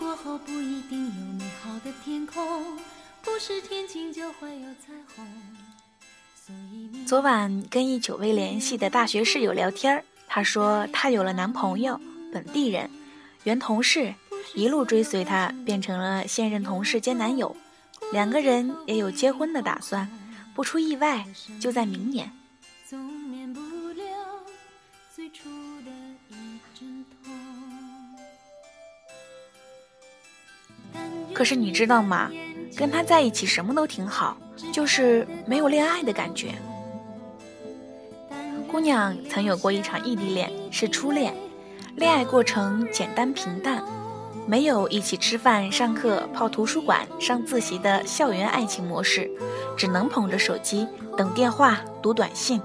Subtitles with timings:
[0.00, 2.78] 过后不一定有美好的天空，
[3.20, 5.26] 不是天晴就会有彩虹。
[7.06, 12.00] 昨晚跟一久未联系的大学室友聊天她说她有了男朋友，
[12.32, 12.90] 本地人，
[13.44, 14.14] 原同事，
[14.54, 17.54] 一路追随他变成了现任同事兼男友，
[18.10, 20.10] 两个人也有结婚的打算，
[20.54, 21.26] 不出意外
[21.60, 22.32] 就在明年。
[31.40, 32.30] 可是你知道吗？
[32.76, 34.36] 跟他在一起什么都挺好，
[34.70, 36.48] 就是没有恋爱的感觉。
[38.70, 41.32] 姑娘曾有过一场异地恋，是初恋，
[41.96, 43.82] 恋爱过程简单平淡，
[44.46, 49.30] 没有一起吃饭、上课、泡图书馆、上自习的校园爱情模式，
[49.78, 52.60] 只能捧着手机等电话、读短信，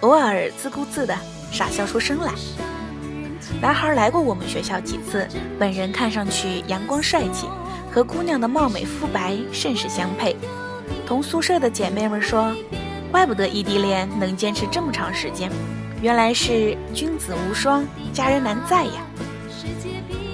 [0.00, 1.16] 偶尔自顾自的
[1.50, 2.34] 傻笑出声来。
[3.62, 5.26] 男孩来过我们学校几次，
[5.58, 7.48] 本人看上去阳光帅气。
[7.92, 10.34] 和姑娘的貌美肤白甚是相配，
[11.06, 12.50] 同宿舍的姐妹们说，
[13.10, 15.52] 怪不得异地恋能坚持这么长时间，
[16.00, 19.04] 原来是君子无双，佳人难在呀。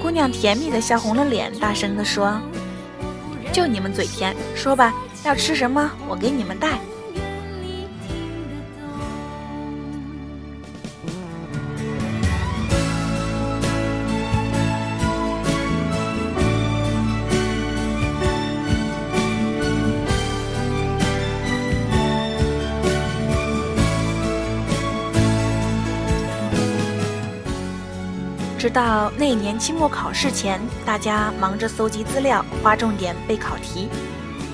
[0.00, 2.40] 姑娘甜蜜的笑红了脸，大声的说
[3.52, 6.78] ：“就你们嘴甜，说吧，要吃什么，我给你们带。”
[28.58, 33.88] 直到那年期末考试前，大家忙着搜集资料、划重点、背考题。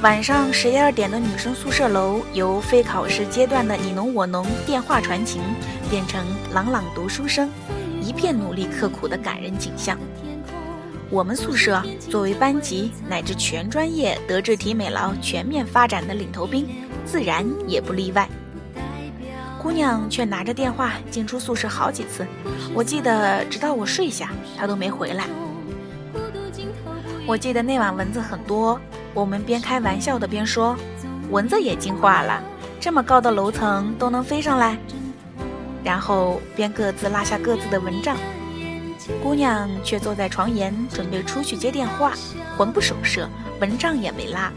[0.02, 5.40] 晚上十一二点的女生宿舍楼，由非考试阶段的你侬我侬、电话传情，
[5.88, 6.22] 变成
[6.52, 7.48] 朗朗读书声，
[8.02, 9.98] 一片努力刻苦的感人景象。
[11.08, 16.68] 我们宿舍作为班级乃至全专业德智体美劳全面发展的领头兵，
[17.06, 18.28] 自然也不例外。
[19.64, 22.26] 姑娘却拿着电话进出宿舍好几次，
[22.74, 25.24] 我记得直到我睡下，她都没回来。
[27.26, 28.78] 我记得那晚蚊子很多，
[29.14, 30.76] 我们边开玩笑的边说
[31.32, 32.42] ：“蚊子也进化了，
[32.78, 34.76] 这么高的楼层都能飞上来。”
[35.82, 38.18] 然后边各自拉下各自的蚊帐。
[39.22, 42.12] 姑娘却坐在床沿准备出去接电话，
[42.58, 43.26] 魂不守舍，
[43.62, 44.52] 蚊帐也没拉。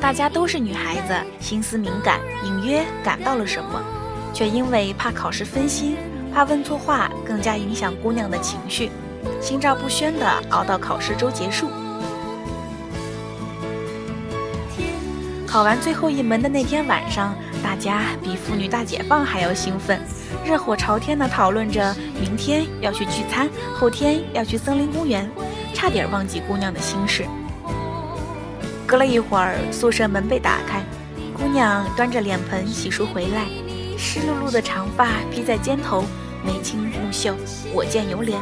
[0.00, 3.82] 大家都是女孩子，心思敏感，隐约感到了什么，
[4.32, 5.96] 却因为怕考试分心，
[6.32, 8.90] 怕问错话，更加影响姑娘的情绪，
[9.40, 11.68] 心照不宣的熬到考试周结束。
[15.46, 20.00] 考完最后一门的那天晚上，大家比妇女大解放还要兴奋，
[20.44, 25.28] 热火朝天的讨论着明天要去聚餐，后天要去森林公园，
[25.74, 27.26] 差点忘记姑娘的心事。
[28.88, 30.82] 隔了一会儿，宿舍门被打开，
[31.34, 33.44] 姑娘端着脸盆洗漱回来，
[33.98, 36.02] 湿漉漉的长发披在肩头，
[36.42, 37.36] 眉清目秀，
[37.74, 38.32] 我见犹怜。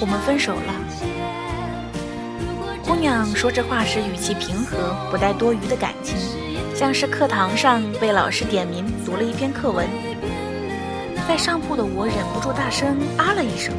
[0.00, 0.74] 我们分手了。
[2.86, 6.16] 姑娘说这话时语气平和，不带多余的感情，
[6.76, 9.84] 像是课堂上被老师点名读了一篇课文。
[11.26, 13.74] 在上铺的我忍不住大声啊了一声。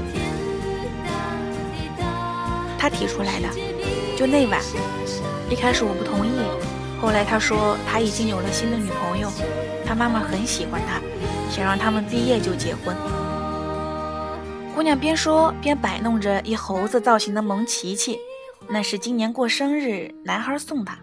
[2.77, 3.47] 他提出来的，
[4.17, 4.61] 就那晚。
[5.49, 6.31] 一开始我不同意，
[7.01, 9.31] 后来他说他已经有了新的女朋友，
[9.85, 10.99] 他妈妈很喜欢他，
[11.51, 12.95] 想让他们毕业就结婚。
[14.75, 18.19] 姑娘边说边摆弄着一猴子造型的萌琪琪，
[18.67, 20.97] 那是今年过生日男孩送她。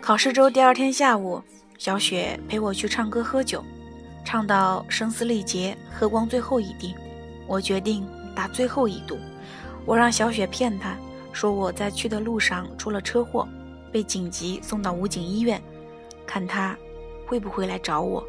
[0.00, 1.42] 考试周第二天下午，
[1.78, 3.64] 小雪陪我去唱歌喝酒。
[4.30, 6.94] 唱到声嘶力竭，喝光最后一滴，
[7.46, 9.18] 我决定打最后一赌。
[9.86, 10.94] 我让小雪骗他，
[11.32, 13.48] 说我在去的路上出了车祸，
[13.90, 15.58] 被紧急送到武警医院，
[16.26, 16.76] 看他
[17.26, 18.22] 会不会来找我。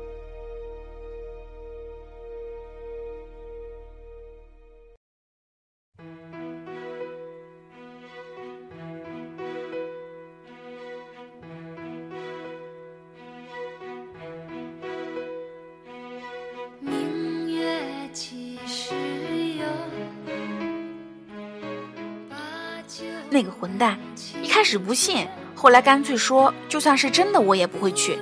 [23.29, 23.99] 那个混蛋
[24.41, 28.19] 一开始不信，后来干脆说，就算是真的，我也不会去。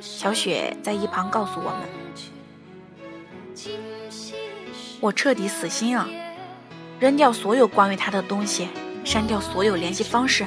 [0.00, 1.80] 小雪在一旁告诉我们
[5.00, 6.08] ：“我彻底死心啊，
[6.98, 8.68] 扔掉所有关于他的东西，
[9.04, 10.46] 删掉所有联系方式，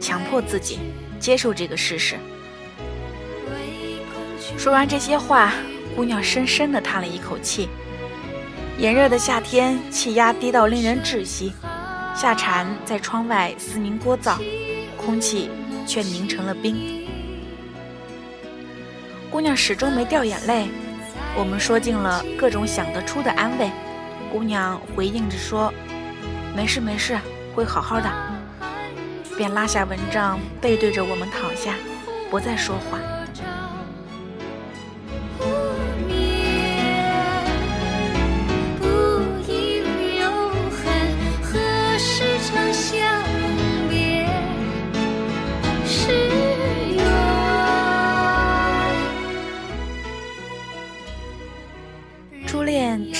[0.00, 0.78] 强迫自己
[1.18, 2.16] 接受这个事实。
[4.56, 5.52] 说完这些话，
[5.96, 7.68] 姑娘深深地叹了一口气。
[8.78, 11.52] 炎热的夏天，气压低到令人窒息，
[12.14, 14.36] 夏蝉在窗外嘶鸣聒噪，
[14.96, 15.50] 空气
[15.86, 17.06] 却凝成了冰。
[19.30, 20.68] 姑娘始终没掉眼泪，
[21.38, 23.70] 我们说尽了各种想得出的安慰，
[24.30, 25.72] 姑娘回应着说
[26.54, 27.18] ：“没事没事，
[27.54, 28.10] 会好好的。”
[29.38, 31.74] 便拉下蚊帐，背对着我们躺下，
[32.30, 32.98] 不再说话。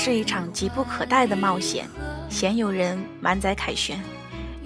[0.03, 1.87] 是一场急不可待的冒险，
[2.31, 4.03] 鲜有人满载凯旋。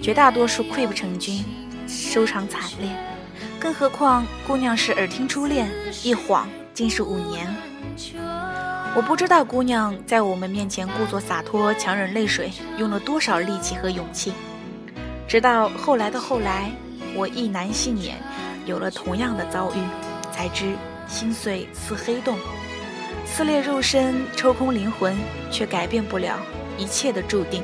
[0.01, 1.43] 绝大多数溃不成军，
[1.89, 2.89] 收场惨烈。
[3.59, 5.69] 更何况姑娘是耳听初恋，
[6.03, 7.53] 一晃竟是五年。
[8.95, 14.31] 我不知道姑娘在我们面前故作洒脱、强忍泪水，用了多少力气和勇气。
[15.27, 16.71] 直到后来的后来，
[17.13, 18.15] 我意难幸免，
[18.65, 19.79] 有了同样的遭遇，
[20.31, 20.77] 才知
[21.09, 22.39] 心碎似黑洞，
[23.37, 25.13] 撕裂肉身，抽空灵魂，
[25.51, 26.39] 却改变不了
[26.77, 27.61] 一切的注定。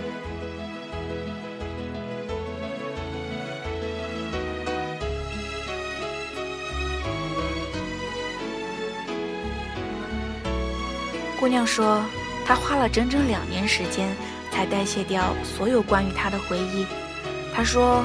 [11.39, 12.03] 姑娘说，
[12.45, 14.13] 她花了整整两年时间
[14.51, 16.85] 才代谢掉所有关于他的回忆。
[17.56, 18.03] 她说，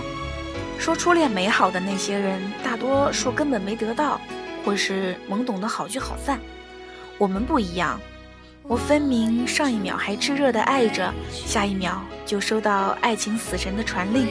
[0.78, 4.20] 说初恋美好的那些人，大多数根本没得到，
[4.64, 6.38] 或是懵懂的好聚好散。
[7.18, 7.98] 我们不一样，
[8.62, 14.26] 我分明上一秒还炽热的爱着，下一秒就收到爱情死神的传令。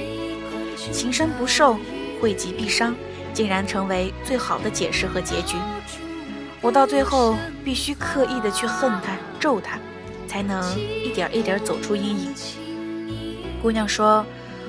[0.91, 1.77] 情深不寿，
[2.21, 2.95] 惠及必伤，
[3.33, 5.55] 竟然成为最好的解释和结局。
[6.61, 9.79] 我到最后必须刻意的去恨他、咒他，
[10.27, 12.33] 才能一点一点走出阴影。
[13.63, 14.23] 姑娘说，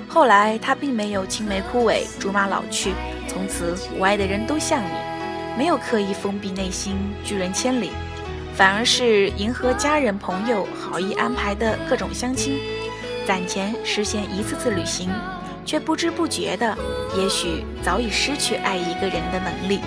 [0.08, 2.92] 后来她并没有青梅枯萎、竹马老去，
[3.28, 7.90] 从此我爱的人都像你，没有刻意封闭内心、拒人千里，
[8.56, 12.58] 反而是迎合家人朋友好意安排的各种相亲，
[13.26, 15.10] 攒钱实现一次次旅行，
[15.66, 16.74] 却不知不觉的，
[17.14, 19.80] 也许早已失去爱一个人的能力。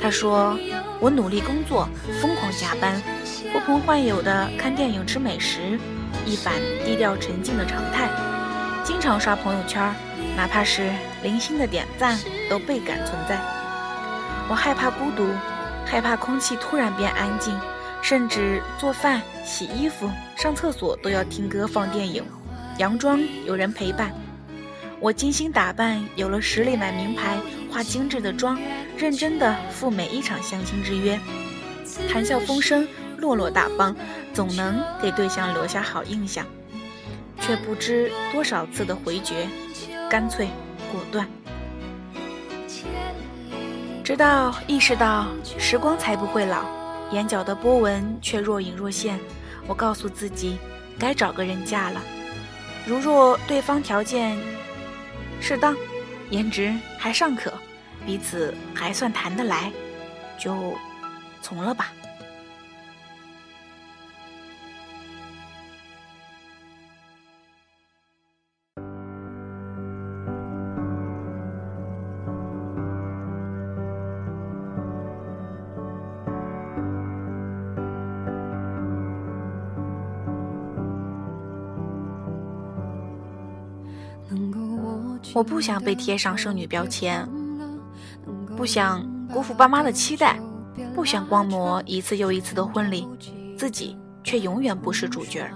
[0.00, 0.58] 他说
[0.98, 1.88] ：“我努力工作，
[2.20, 3.00] 疯狂加班，
[3.52, 5.78] 呼朋唤友的看电影、吃美食，
[6.26, 8.08] 一反低调沉静的常态。
[8.82, 9.94] 经常刷朋友圈，
[10.36, 10.90] 哪怕是
[11.22, 12.18] 零星的点赞，
[12.50, 13.38] 都倍感存在。
[14.48, 15.28] 我害怕孤独，
[15.90, 17.58] 害怕空气突然变安静，
[18.02, 22.22] 甚至做饭、洗衣服、上厕所都要听歌、放电影，
[22.78, 24.12] 佯装有人陪伴。
[25.00, 27.38] 我精心打扮，有了实力买名牌，
[27.72, 28.58] 化精致的妆。”
[28.98, 31.18] 认真的赴每一场相亲之约，
[32.10, 32.86] 谈笑风生，
[33.16, 33.94] 落落大方，
[34.34, 36.44] 总能给对象留下好印象，
[37.40, 39.48] 却不知多少次的回绝，
[40.10, 40.48] 干脆
[40.90, 41.28] 果断。
[44.08, 45.26] 直到意识到
[45.58, 46.64] 时光才不会老，
[47.12, 49.20] 眼角的波纹却若隐若现，
[49.66, 50.56] 我告诉自己，
[50.98, 52.00] 该找个人嫁了。
[52.86, 54.38] 如若对方条件
[55.42, 55.76] 适当，
[56.30, 57.52] 颜值还尚可。
[58.06, 59.70] 彼此还算谈得来，
[60.38, 60.74] 就
[61.42, 61.92] 从了吧。
[85.34, 87.28] 我不想被贴上剩女标签。
[88.56, 90.38] 不想辜负爸妈的期待，
[90.94, 93.06] 不想光魔一次又一次的婚礼，
[93.56, 95.48] 自己却永远不是主角。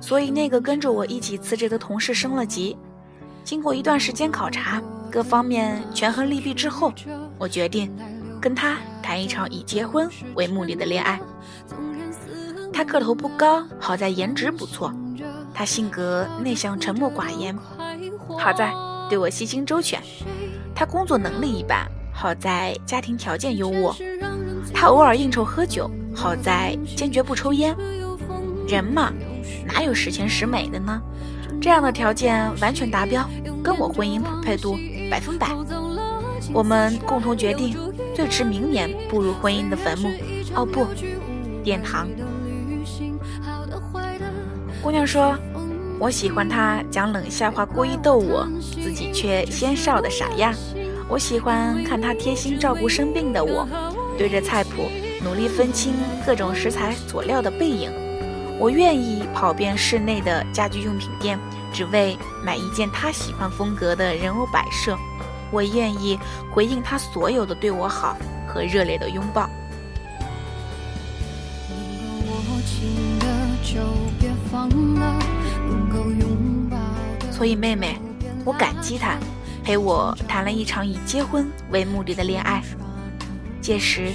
[0.00, 2.76] 所以那个跟着我一起辞职的同事升了级。
[3.44, 6.92] 经过一段时间考察，各方面权衡利弊之后，
[7.38, 7.92] 我决定
[8.40, 11.20] 跟他谈一场以结婚为目的的恋爱。
[12.72, 14.90] 他个头不高，好在颜值不错；
[15.54, 17.56] 他性格内向沉默寡言，
[18.38, 18.72] 好在
[19.08, 20.00] 对我细心周全。
[20.74, 23.94] 他工作能力一般，好在家庭条件优渥；
[24.74, 27.76] 他偶尔应酬喝酒，好在坚决不抽烟。
[28.66, 29.12] 人嘛，
[29.66, 31.00] 哪有十全十美的呢？
[31.60, 33.28] 这样的条件完全达标，
[33.62, 34.76] 跟我婚姻匹配度
[35.10, 35.54] 百分百。
[36.52, 37.76] 我们共同决定，
[38.14, 40.08] 最迟明年步入婚姻的坟墓。
[40.54, 40.86] 哦不，
[41.62, 42.08] 殿堂。
[44.82, 45.36] 姑娘说。
[46.02, 48.44] 我喜欢他讲冷笑话，故意逗我，
[48.82, 50.52] 自己却先笑的傻样。
[51.08, 53.64] 我喜欢看他贴心照顾生病的我，
[54.18, 54.90] 对着菜谱，
[55.22, 55.94] 努力分清
[56.26, 57.88] 各种食材佐料的背影。
[58.58, 61.38] 我愿意跑遍室内的家居用品店，
[61.72, 64.98] 只为买一件他喜欢风格的人偶摆设。
[65.52, 66.18] 我愿意
[66.50, 68.16] 回应他所有的对我好
[68.48, 69.48] 和热烈的拥抱。
[72.26, 73.26] 我情的
[73.62, 73.78] 就
[74.18, 75.16] 别放了
[77.30, 77.98] 所以，妹妹，
[78.44, 79.18] 我感激他
[79.64, 82.62] 陪我谈了一场以结婚为目的的恋爱。
[83.60, 84.12] 届时，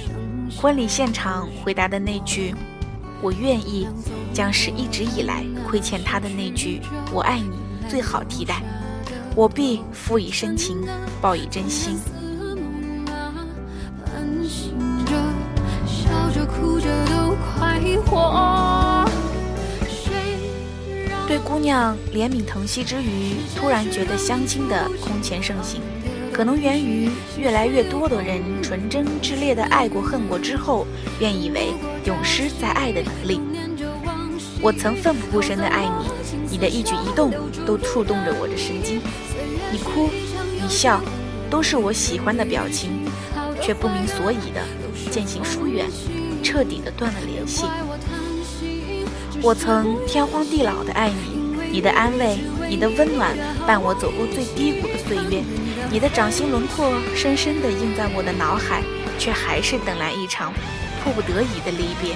[0.56, 2.54] 婚礼现场回答的那句
[3.20, 3.86] “我愿意”，
[4.32, 6.80] 将是一直以来亏欠他的那句
[7.12, 7.50] “我爱你”
[7.88, 8.62] 最好替代。
[9.34, 10.86] 我必付以深情，
[11.20, 11.98] 报以真心。
[21.28, 25.82] 对姑娘怜悯疼惜之余，突然觉得相亲的空前盛行，
[26.32, 30.86] 可能源于越来越多的人纯真炽烈的爱过恨过之后，
[31.18, 31.74] 便以为
[32.06, 33.42] 永失在爱的能力。
[34.62, 36.06] 我曾奋不顾身的爱你，
[36.50, 37.30] 你的一举一动
[37.66, 38.98] 都触动着我的神经。
[39.70, 40.08] 你哭，
[40.58, 40.98] 你笑，
[41.50, 43.04] 都是我喜欢的表情，
[43.60, 44.62] 却不明所以的
[45.10, 45.84] 渐行疏远，
[46.42, 47.66] 彻底的断了联系。
[49.40, 55.42] 我曾天荒地老的爱你，你的安慰，你的温暖，伴我走过最低谷的岁月。
[55.90, 58.82] 你的掌心轮廓深深的印在我的脑海，
[59.16, 60.52] 却还是等来一场
[61.02, 62.14] 迫不得已的离别。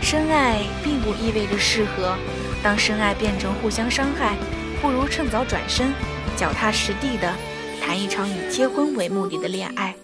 [0.00, 2.16] 深爱并不意味着适合，
[2.62, 4.36] 当深爱变成互相伤害。
[4.80, 5.92] 不如趁早转身，
[6.34, 7.32] 脚踏实地的
[7.80, 9.94] 谈一场以结婚为目的的恋爱。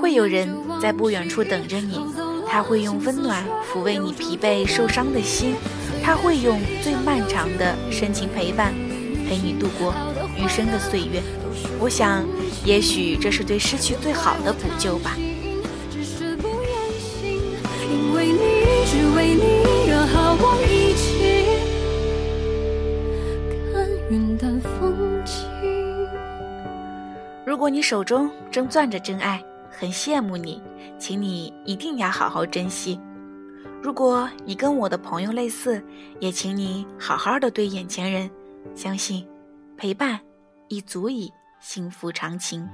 [0.00, 0.48] 会有人
[0.80, 2.00] 在不远处等着你，
[2.48, 5.54] 他会用温暖抚慰你疲惫受伤的心，
[6.02, 8.72] 他会用最漫长的深情陪伴，
[9.28, 9.94] 陪你度过
[10.36, 11.22] 余生的岁月。
[11.80, 12.24] 我想，
[12.64, 15.16] 也许这是对失去最好的补救吧。
[27.44, 29.42] 如果你手中正攥着真爱，
[29.78, 30.62] 很羡慕你，
[30.98, 32.98] 请你一定要好好珍惜。
[33.82, 35.84] 如果你跟我的朋友类似，
[36.18, 38.30] 也请你好好的对眼前人，
[38.74, 39.28] 相信
[39.76, 40.18] 陪伴
[40.68, 41.30] 已足以
[41.60, 42.66] 幸福长情。